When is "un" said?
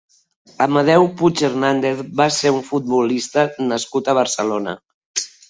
2.57-2.65